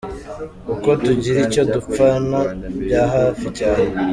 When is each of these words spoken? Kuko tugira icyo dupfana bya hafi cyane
Kuko 0.67 0.89
tugira 1.03 1.39
icyo 1.47 1.63
dupfana 1.73 2.39
bya 2.85 3.03
hafi 3.13 3.47
cyane 3.59 3.87